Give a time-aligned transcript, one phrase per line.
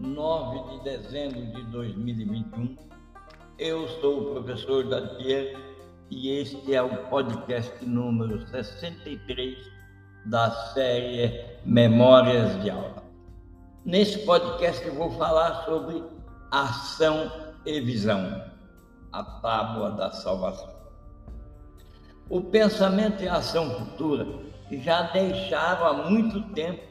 [0.00, 2.74] 9 de dezembro de 2021.
[3.58, 5.54] Eu sou o professor Datier
[6.10, 9.58] e este é o podcast número 63
[10.24, 13.04] da série Memórias de Aula.
[13.84, 16.02] Nesse podcast eu vou falar sobre
[16.50, 17.30] ação
[17.66, 18.42] e visão,
[19.12, 20.70] a tábua da salvação.
[22.30, 24.26] O pensamento e a ação futura
[24.70, 26.90] já deixaram há muito tempo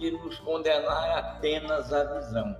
[0.00, 2.56] de nos condenar apenas à visão.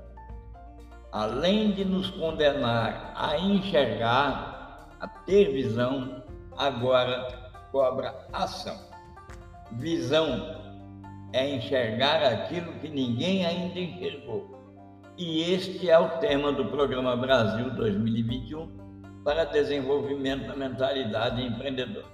[1.10, 6.22] Além de nos condenar a enxergar, a ter visão,
[6.56, 8.78] agora cobra ação.
[9.72, 10.60] Visão
[11.32, 14.60] é enxergar aquilo que ninguém ainda enxergou.
[15.16, 18.68] E este é o tema do programa Brasil 2021
[19.24, 22.06] para desenvolvimento da mentalidade empreendedora.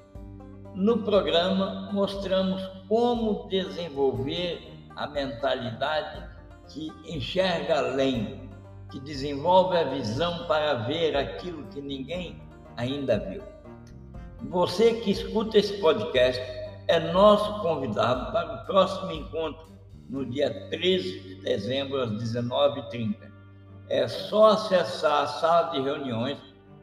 [0.75, 6.29] No programa, mostramos como desenvolver a mentalidade
[6.69, 8.51] que enxerga além,
[8.91, 12.41] que desenvolve a visão para ver aquilo que ninguém
[12.77, 13.43] ainda viu.
[14.49, 16.41] Você que escuta esse podcast
[16.89, 19.67] é nosso convidado para o próximo encontro
[20.09, 23.17] no dia 13 de dezembro às 19h30.
[23.89, 26.39] É só acessar a sala de reuniões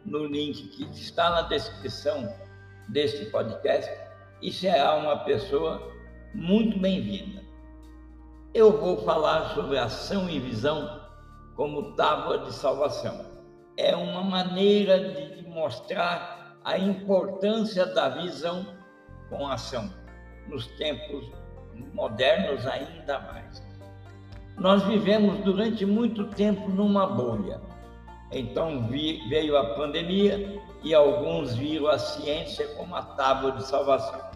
[0.06, 2.34] no link que está na descrição
[2.90, 3.90] deste podcast
[4.42, 5.92] e será uma pessoa
[6.34, 7.43] muito bem-vinda.
[8.54, 11.02] Eu vou falar sobre ação e visão
[11.56, 13.26] como tábua de salvação.
[13.78, 18.66] É uma maneira de mostrar a importância da visão
[19.30, 19.92] com ação,
[20.48, 21.32] nos tempos
[21.94, 23.64] modernos ainda mais.
[24.58, 27.60] Nós vivemos durante muito tempo numa bolha
[28.34, 34.33] então veio a pandemia e alguns viram a ciência como a tábua de salvação.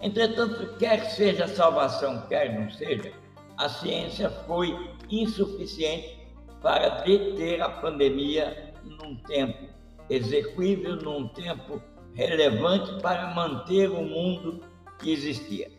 [0.00, 3.12] Entretanto, quer seja salvação, quer não seja,
[3.58, 4.74] a ciência foi
[5.10, 6.18] insuficiente
[6.62, 9.68] para deter a pandemia num tempo
[10.08, 11.82] execuível, num tempo
[12.14, 14.60] relevante para manter o mundo
[14.98, 15.70] que existia.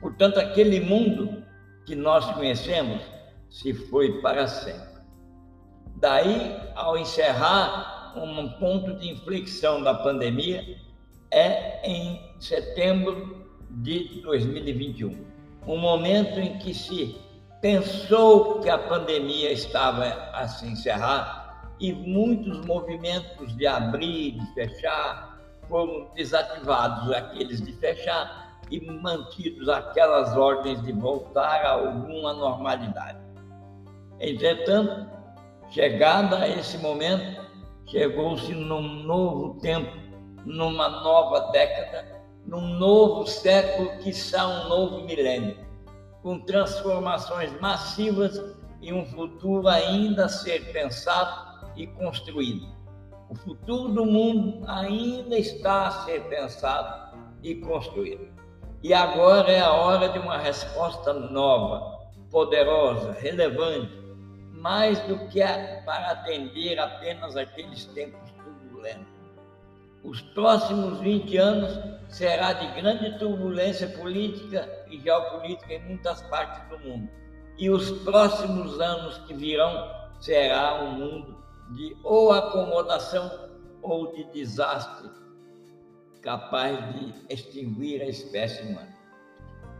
[0.00, 1.42] Portanto, aquele mundo
[1.86, 3.02] que nós conhecemos
[3.48, 4.94] se foi para sempre.
[5.96, 10.62] Daí, ao encerrar, um ponto de inflexão da pandemia
[11.30, 13.43] é em setembro
[13.82, 15.24] de 2021,
[15.66, 17.16] um momento em que se
[17.60, 25.38] pensou que a pandemia estava a se encerrar e muitos movimentos de abrir, de fechar,
[25.68, 33.18] foram desativados aqueles de fechar e mantidos aquelas ordens de voltar a alguma normalidade.
[34.20, 35.14] Entretanto,
[35.74, 37.44] Chegada a esse momento,
[37.86, 39.90] chegou-se num novo tempo,
[40.44, 42.13] numa nova década,
[42.46, 45.56] num novo século, que está um novo milênio,
[46.22, 48.40] com transformações massivas
[48.80, 52.66] e um futuro ainda a ser pensado e construído.
[53.30, 58.28] O futuro do mundo ainda está a ser pensado e construído.
[58.82, 61.98] E agora é a hora de uma resposta nova,
[62.30, 63.98] poderosa, relevante,
[64.52, 65.40] mais do que
[65.84, 69.23] para atender apenas aqueles tempos turbulentos.
[70.04, 71.78] Os próximos 20 anos
[72.08, 77.08] será de grande turbulência política e geopolítica em muitas partes do mundo.
[77.58, 83.48] E os próximos anos que virão será um mundo de ou acomodação
[83.82, 85.10] ou de desastre
[86.20, 88.94] capaz de extinguir a espécie humana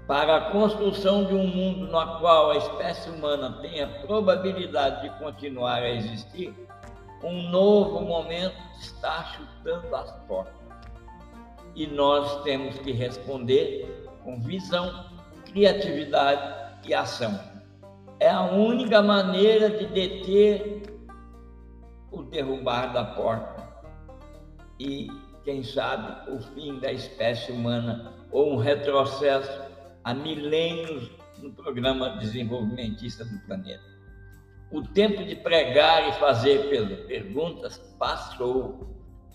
[0.06, 5.82] para a construção de um mundo no qual a espécie humana tenha probabilidade de continuar
[5.82, 6.54] a existir,
[7.24, 10.54] um novo momento está chutando as portas.
[11.74, 15.06] E nós temos que responder com visão,
[15.46, 17.40] criatividade e ação.
[18.20, 20.82] É a única maneira de deter
[22.12, 23.64] o derrubar da porta
[24.78, 25.08] e,
[25.44, 29.62] quem sabe, o fim da espécie humana ou um retrocesso
[30.04, 33.93] há milênios no programa desenvolvimentista do planeta.
[34.74, 36.68] O tempo de pregar e fazer
[37.06, 38.80] perguntas passou.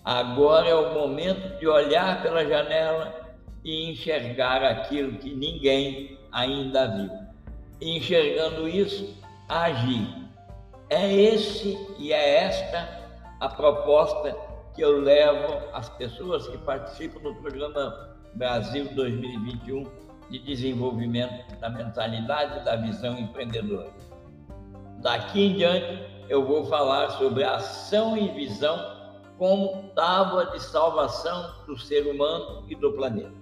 [0.04, 7.10] Agora é o momento de olhar pela janela e enxergar aquilo que ninguém ainda viu.
[7.80, 9.16] E enxergando isso,
[9.48, 10.14] agir.
[10.90, 13.08] É esse e é esta
[13.40, 14.36] a proposta
[14.74, 19.86] que eu levo às pessoas que participam do programa Brasil 2021
[20.28, 24.09] de desenvolvimento da mentalidade da visão empreendedora.
[25.00, 28.78] Daqui em diante, eu vou falar sobre ação e visão
[29.38, 33.32] como tábua de salvação do ser humano e do planeta.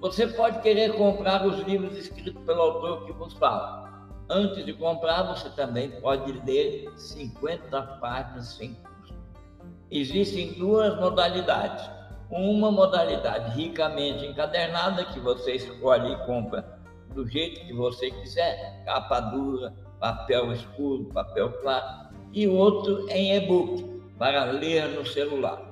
[0.00, 3.82] Você pode querer comprar os livros escritos pelo autor que vos fala,
[4.34, 9.14] Antes de comprar, você também pode ler 50 páginas sem custo.
[9.90, 11.84] Existem duas modalidades.
[12.30, 16.80] Uma modalidade ricamente encadernada, que você escolhe e compra
[17.14, 24.02] do jeito que você quiser, capa dura, papel escuro, papel claro, e outro em e-book,
[24.18, 25.62] para ler no celular.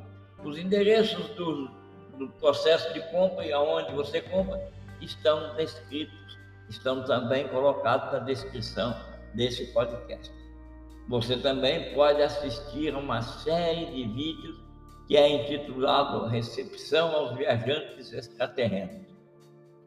[0.45, 1.69] Os endereços do,
[2.17, 6.39] do processo de compra e aonde você compra estão descritos,
[6.69, 8.95] estão também colocados na descrição
[9.35, 10.33] desse podcast.
[11.09, 14.61] Você também pode assistir a uma série de vídeos
[15.09, 19.09] que é intitulado Recepção aos Viajantes Extraterrenos.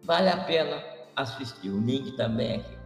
[0.04, 0.84] Vale a pena
[1.16, 2.83] assistir, o link também aqui.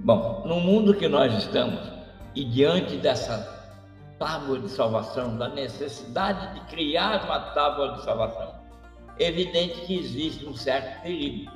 [0.00, 1.80] Bom, no mundo que nós estamos
[2.34, 3.62] e diante dessa
[4.18, 8.54] tábua de salvação, da necessidade de criar uma tábua de salvação,
[9.18, 11.50] é evidente que existe um certo perigo.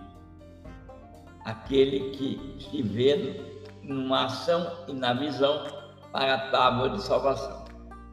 [1.45, 3.41] Aquele que se vê
[3.83, 5.65] numa ação e na visão
[6.13, 7.65] para a tábua de salvação.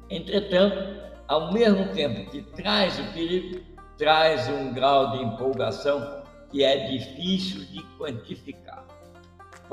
[0.09, 3.61] Entretanto, ao mesmo tempo que traz o perigo,
[3.97, 8.85] traz um grau de empolgação que é difícil de quantificar.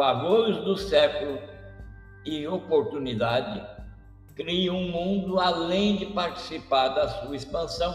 [0.01, 1.39] Favores do século
[2.25, 3.63] e oportunidade
[4.35, 7.95] criam um mundo além de participar da sua expansão,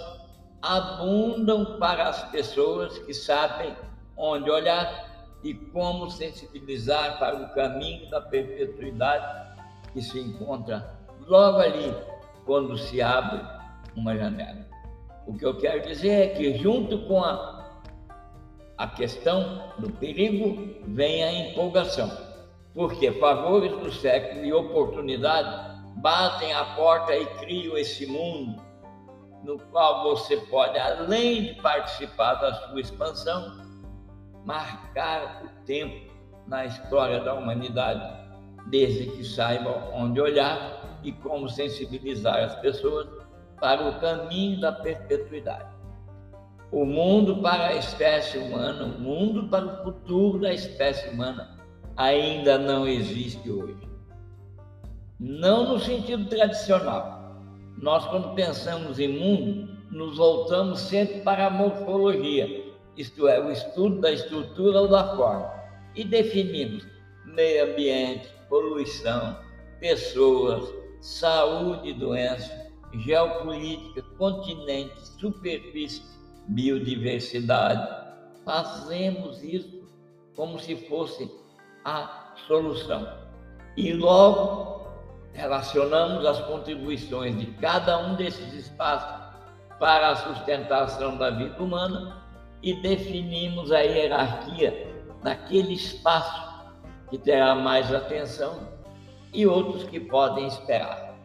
[0.62, 3.76] abundam para as pessoas que sabem
[4.16, 9.58] onde olhar e como sensibilizar para o caminho da perpetuidade
[9.92, 11.92] que se encontra logo ali
[12.46, 13.42] quando se abre
[13.96, 14.64] uma janela.
[15.26, 17.55] O que eu quero dizer é que, junto com a,
[18.78, 22.12] a questão do perigo, vem a empolgação,
[22.74, 28.62] porque favores do século e oportunidade batem a porta e criam esse mundo
[29.44, 33.64] no qual você pode, além de participar da sua expansão,
[34.44, 36.12] marcar o tempo
[36.48, 38.26] na história da humanidade,
[38.68, 43.08] desde que saiba onde olhar e como sensibilizar as pessoas
[43.60, 45.75] para o caminho da perpetuidade.
[46.72, 51.58] O mundo para a espécie humana, o mundo para o futuro da espécie humana
[51.96, 53.96] ainda não existe hoje
[55.20, 57.42] não no sentido tradicional.
[57.78, 64.02] Nós, quando pensamos em mundo, nos voltamos sempre para a morfologia, isto é, o estudo
[64.02, 65.52] da estrutura ou da forma,
[65.96, 66.86] e definimos
[67.26, 69.38] meio ambiente, poluição,
[69.80, 76.04] pessoas, saúde e doença, geopolítica, continente, superfície,
[76.48, 77.88] biodiversidade.
[78.44, 79.84] Fazemos isso
[80.36, 81.30] como se fosse
[81.84, 83.08] a solução.
[83.78, 84.88] E logo
[85.34, 89.26] relacionamos as contribuições de cada um desses espaços
[89.80, 92.24] para a sustentação da vida humana
[92.64, 96.46] e definimos a hierarquia daquele espaço
[97.10, 98.70] que terá mais atenção
[99.34, 101.16] e outros que podem esperar.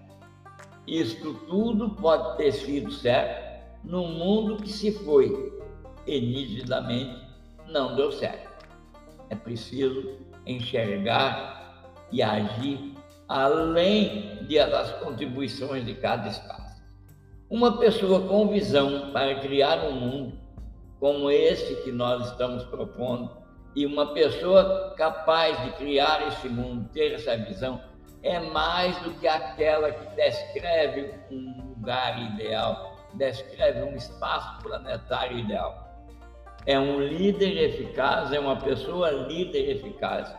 [0.87, 3.50] Isto tudo pode ter sido certo
[3.85, 5.53] no mundo que se foi
[6.07, 7.27] e nitidamente
[7.69, 8.67] não deu certo.
[9.29, 12.95] É preciso enxergar e agir
[13.29, 16.83] além das contribuições de cada espaço.
[17.49, 20.41] Uma pessoa com visão para criar um mundo
[21.01, 23.31] como esse que nós estamos propondo,
[23.75, 27.81] e uma pessoa capaz de criar esse mundo, ter essa visão,
[28.23, 35.89] é mais do que aquela que descreve um lugar ideal, descreve um espaço planetário ideal.
[36.67, 40.35] É um líder eficaz, é uma pessoa líder eficaz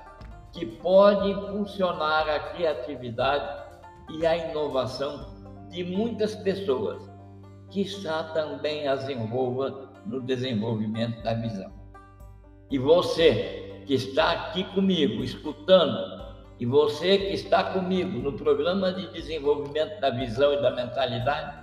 [0.52, 3.64] que pode impulsionar a criatividade
[4.10, 7.10] e a inovação de muitas pessoas,
[7.70, 11.72] que está também as envolva no desenvolvimento da visão.
[12.70, 16.22] E você que está aqui comigo, escutando,
[16.60, 21.61] e você que está comigo no programa de desenvolvimento da visão e da mentalidade,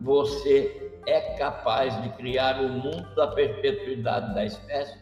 [0.00, 4.98] você é capaz de criar o mundo da perpetuidade da espécie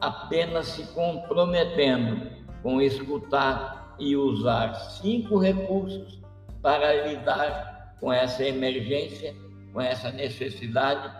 [0.00, 2.30] apenas se comprometendo
[2.62, 6.20] com escutar e usar cinco recursos
[6.62, 9.34] para lidar com essa emergência,
[9.72, 11.14] com essa necessidade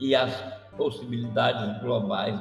[0.00, 0.34] e as
[0.76, 2.40] possibilidades globais.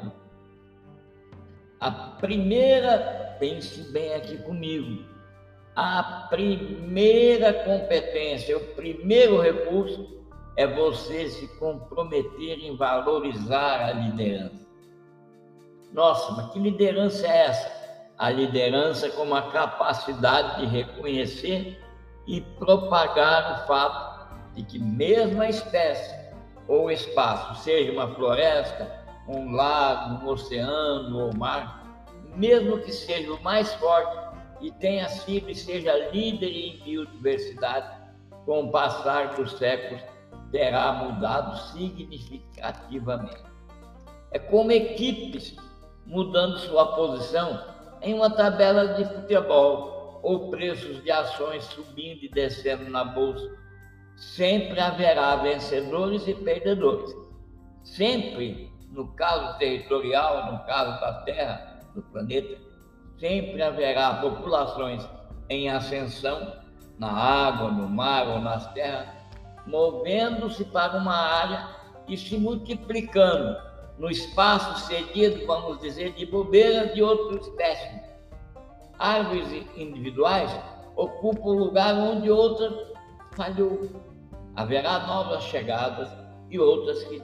[1.79, 5.03] A primeira, pense bem aqui comigo,
[5.75, 10.23] a primeira competência, o primeiro recurso
[10.55, 14.63] é você se comprometer em valorizar a liderança.
[15.91, 17.71] Nossa, mas que liderança é essa?
[18.17, 21.81] A liderança como a capacidade de reconhecer
[22.27, 26.23] e propagar o fato de que mesmo a espécie
[26.67, 28.89] ou espaço, seja uma floresta,
[29.27, 31.83] um lago, um oceano ou mar,
[32.35, 34.22] mesmo que seja o mais forte
[34.63, 38.01] e tenha sido e seja líder em biodiversidade,
[38.45, 40.01] com o passar dos séculos
[40.51, 43.43] terá mudado significativamente.
[44.31, 45.55] É como equipes
[46.05, 47.61] mudando sua posição
[48.01, 53.57] em uma tabela de futebol ou preços de ações subindo e descendo na bolsa.
[54.15, 57.13] Sempre haverá vencedores e perdedores.
[57.83, 62.62] Sempre, no caso territorial, no caso da Terra, do planeta,
[63.23, 65.07] sempre haverá populações
[65.49, 66.57] em ascensão
[66.99, 69.07] na água, no mar ou nas terras,
[69.65, 71.69] movendo-se para uma área
[72.05, 73.55] e se multiplicando
[73.97, 78.01] no espaço cedido, vamos dizer, de bobeira de outra espécie.
[78.99, 80.51] Árvores individuais
[80.97, 82.93] ocupam o lugar onde outra
[83.37, 83.89] falhou.
[84.57, 86.11] Haverá novas chegadas
[86.49, 87.21] e outras que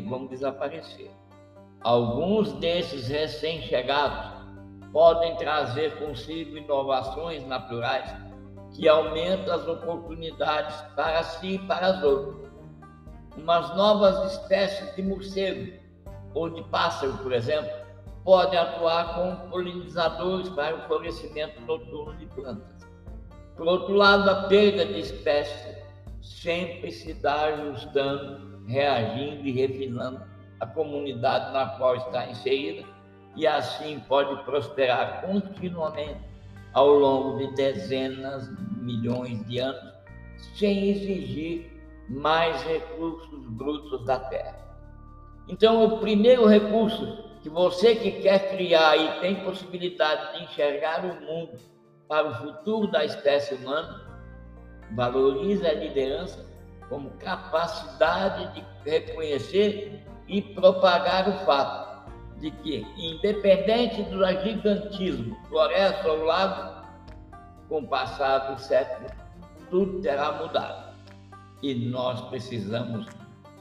[0.00, 1.12] vão desaparecer.
[1.82, 4.37] Alguns desses recém-chegados
[4.98, 8.12] podem trazer consigo inovações naturais
[8.74, 12.50] que aumentam as oportunidades para si e para os outros.
[13.36, 15.72] Umas novas espécies de morcego
[16.34, 17.70] ou de pássaro, por exemplo,
[18.24, 22.84] podem atuar como polinizadores para o florescimento noturno de plantas.
[23.56, 25.76] Por outro lado, a perda de espécies
[26.20, 30.22] sempre se dá ajustando, reagindo e refinando
[30.58, 32.97] a comunidade na qual está inserida
[33.38, 36.20] e assim pode prosperar continuamente
[36.72, 39.94] ao longo de dezenas de milhões de anos,
[40.56, 41.70] sem exigir
[42.10, 44.58] mais recursos brutos da terra.
[45.48, 51.24] Então, o primeiro recurso que você que quer criar e tem possibilidade de enxergar o
[51.24, 51.58] mundo
[52.08, 54.04] para o futuro da espécie humana,
[54.96, 56.44] valorize a liderança
[56.88, 61.87] como capacidade de reconhecer e propagar o fato
[62.40, 66.86] de que, independente do gigantismo, floresta ou lago,
[67.68, 69.10] com o passar do século,
[69.70, 70.94] tudo terá mudado.
[71.62, 73.06] E nós precisamos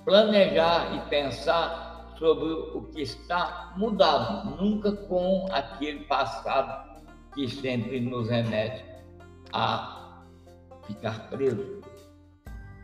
[0.06, 7.02] planejar e pensar sobre o que está mudado, nunca com aquele passado
[7.34, 8.84] que sempre nos remete
[9.54, 10.24] a
[10.86, 11.82] ficar preso.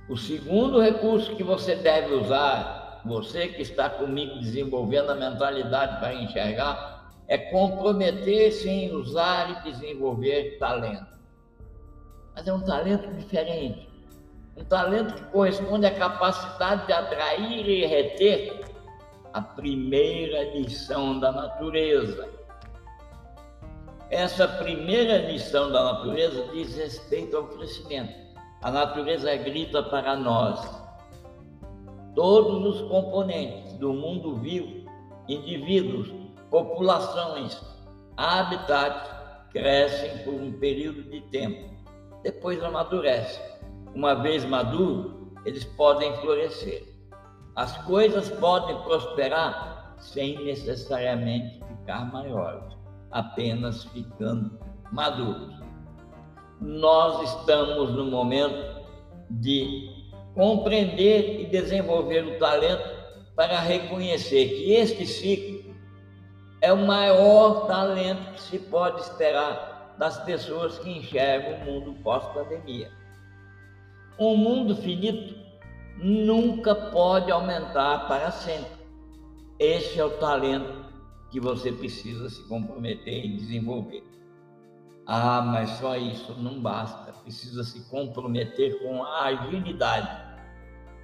[0.09, 6.13] O segundo recurso que você deve usar você que está comigo desenvolvendo a mentalidade para
[6.13, 11.13] enxergar, é comprometer-se em usar e desenvolver talento.
[12.35, 13.89] Mas é um talento diferente.
[14.55, 18.65] Um talento que corresponde à capacidade de atrair e reter
[19.33, 22.29] a primeira lição da natureza.
[24.09, 28.13] Essa primeira lição da natureza diz respeito ao crescimento.
[28.61, 30.82] A natureza grita para nós:
[32.15, 34.89] todos os componentes do mundo vivo,
[35.27, 36.11] indivíduos,
[36.49, 37.61] populações,
[38.17, 39.09] habitats,
[39.51, 41.73] crescem por um período de tempo.
[42.23, 43.43] Depois amadurecem.
[43.93, 46.83] Uma vez maduro, eles podem florescer.
[47.55, 52.75] As coisas podem prosperar sem necessariamente ficar maiores,
[53.11, 54.59] apenas ficando
[54.91, 55.53] maduros.
[56.59, 58.83] Nós estamos no momento
[59.29, 59.92] de
[60.33, 63.03] compreender e desenvolver o talento
[63.35, 65.73] para reconhecer que este ciclo
[66.61, 72.91] é o maior talento que se pode esperar das pessoas que enxergam o mundo pós-pandemia.
[74.17, 75.35] Um mundo finito
[75.97, 78.83] nunca pode aumentar para sempre.
[79.59, 80.85] Esse é o talento
[81.31, 84.03] que você precisa se comprometer e desenvolver.
[85.05, 87.11] Ah, mas só isso não basta.
[87.23, 90.33] Precisa se comprometer com a agilidade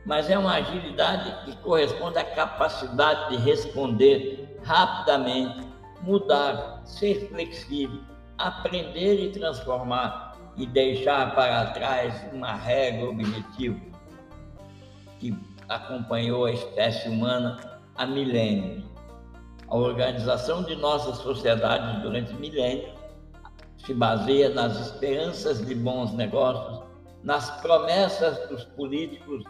[0.06, 5.68] mas é uma agilidade que corresponde à capacidade de responder rapidamente,
[6.02, 8.02] mudar, ser flexível,
[8.38, 13.80] aprender e transformar e deixar para trás uma regra objetiva
[15.20, 15.38] que
[15.68, 18.84] acompanhou a espécie humana há milênios.
[19.68, 22.99] A organização de nossas sociedades durante milênios
[23.86, 26.84] se baseia nas esperanças de bons negócios,
[27.24, 29.44] nas promessas dos políticos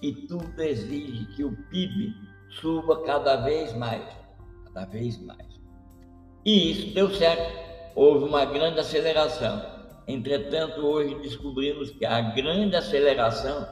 [0.00, 2.14] e tudo exige que o PIB
[2.60, 4.04] suba cada vez mais,
[4.66, 5.60] cada vez mais.
[6.44, 7.62] E isso deu certo.
[7.94, 9.62] Houve uma grande aceleração.
[10.08, 13.68] Entretanto, hoje descobrimos que a grande aceleração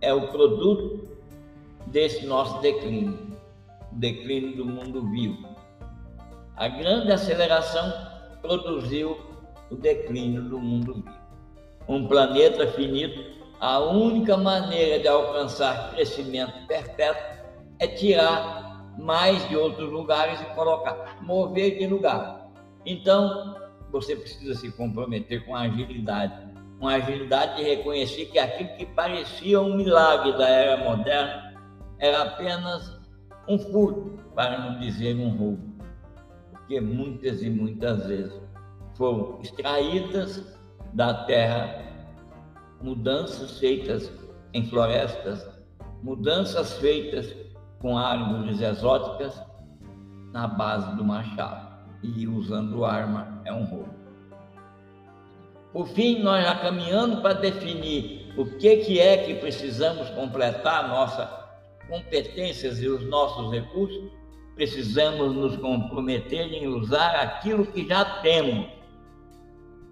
[0.00, 1.08] é o produto
[1.88, 3.36] desse nosso declínio,
[3.90, 5.48] o declínio do mundo vivo.
[6.56, 8.11] A grande aceleração
[8.42, 9.16] produziu
[9.70, 11.22] o declínio do mundo vivo.
[11.88, 13.32] Um planeta finito
[13.62, 17.22] a única maneira de alcançar crescimento perpétuo
[17.78, 22.50] é tirar mais de outros lugares e colocar, mover de lugar.
[22.84, 23.54] Então,
[23.92, 26.34] você precisa se comprometer com agilidade,
[26.80, 31.54] com agilidade de reconhecer que aquilo que parecia um milagre da era moderna
[32.00, 33.00] era apenas
[33.46, 35.71] um furto, para não dizer um roubo.
[36.72, 38.32] Porque muitas e muitas vezes
[38.94, 40.58] foram extraídas
[40.94, 41.84] da terra
[42.80, 44.10] mudanças feitas
[44.54, 45.46] em florestas,
[46.02, 47.36] mudanças feitas
[47.78, 49.38] com árvores exóticas
[50.32, 53.94] na base do machado e usando arma é um roubo.
[55.74, 61.28] Por fim, nós já caminhando para definir o que, que é que precisamos completar nossas
[61.86, 64.21] competências e os nossos recursos,
[64.54, 68.66] precisamos nos comprometer em usar aquilo que já temos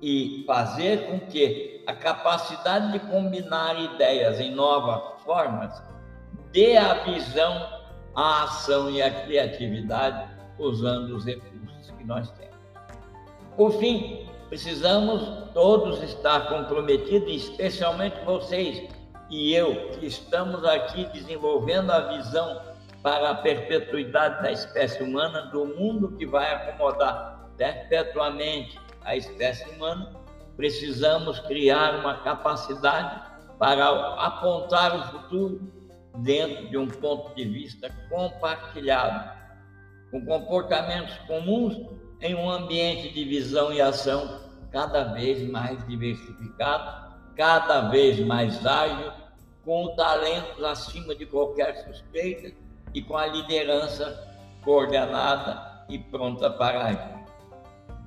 [0.03, 5.83] e fazer com que a capacidade de combinar ideias em novas formas
[6.53, 7.69] dê a visão,
[8.15, 12.57] a ação e a criatividade usando os recursos que nós temos.
[13.57, 18.89] Por fim, precisamos todos estar comprometidos, especialmente vocês
[19.31, 22.70] e eu, que estamos aqui desenvolvendo a visão
[23.03, 30.13] para a perpetuidade da espécie humana, do mundo que vai acomodar perpetuamente a espécie humana,
[30.57, 33.23] precisamos criar uma capacidade
[33.59, 33.89] para
[34.25, 35.61] apontar o futuro
[36.19, 39.39] dentro de um ponto de vista compartilhado,
[40.11, 41.81] com comportamentos comuns
[42.21, 44.41] em um ambiente de visão e ação
[44.71, 49.13] cada vez mais diversificado, cada vez mais ágil,
[49.65, 52.53] com talentos acima de qualquer suspeita
[52.95, 54.29] e com a liderança
[54.65, 57.21] coordenada e pronta para agir.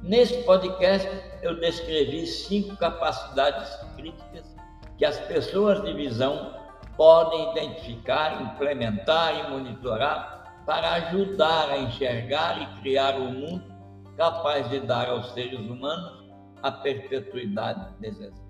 [0.02, 1.10] Nesse podcast,
[1.42, 4.56] eu descrevi cinco capacidades críticas
[4.98, 6.54] que as pessoas de visão
[6.98, 13.74] podem identificar, implementar e monitorar para ajudar a enxergar e criar um mundo
[14.18, 16.24] capaz de dar aos seres humanos
[16.62, 18.44] a perpetuidade desejada.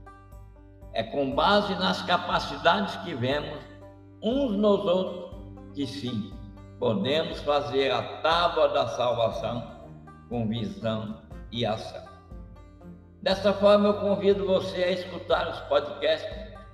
[0.93, 3.59] É com base nas capacidades que vemos
[4.21, 5.22] uns nos outros
[5.73, 6.31] que sim,
[6.79, 9.83] podemos fazer a tábua da salvação
[10.29, 12.03] com visão e ação.
[13.21, 16.29] Dessa forma, eu convido você a escutar os podcasts,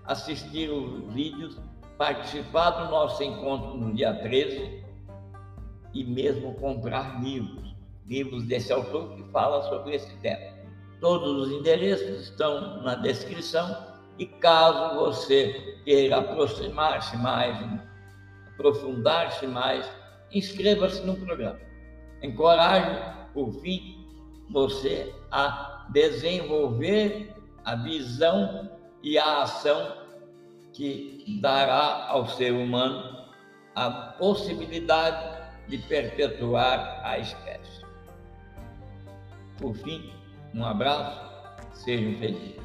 [0.05, 1.57] assistir os vídeos,
[1.97, 4.83] participar do nosso encontro no dia 13
[5.93, 7.75] e mesmo comprar livros,
[8.07, 10.57] livros desse autor que fala sobre esse tema.
[10.99, 17.57] Todos os endereços estão na descrição e caso você queira aproximar-se mais,
[18.59, 19.89] aprofundar-se mais,
[20.33, 21.59] inscreva-se no programa.
[22.21, 22.99] Encoraje,
[23.33, 24.05] por fim,
[24.51, 28.69] você a desenvolver a visão
[29.01, 29.97] e a ação
[30.73, 33.25] que dará ao ser humano
[33.75, 37.85] a possibilidade de perpetuar a espécie.
[39.57, 40.11] Por fim,
[40.53, 41.21] um abraço,
[41.73, 42.59] sejam felizes.